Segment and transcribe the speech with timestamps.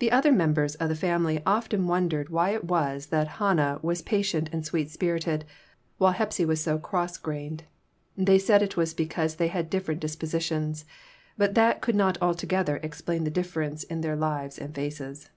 [0.00, 1.64] The other members of the family 56 PERTURBATIONS.
[1.82, 5.44] often wondered why it was that Hannah was patient and sweet spirited,
[5.96, 7.62] while Hepsy was so "cross grained."
[8.16, 10.84] They said it was because they had different dispositions,
[11.38, 15.30] but that could not alto gether explain the difference in their lives and faces.